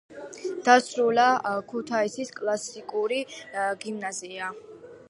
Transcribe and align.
დაასრულა 0.69 1.25
ქუთაისის 1.73 2.35
კლასიკური 2.41 3.25
გიმნაზია. 3.87 4.53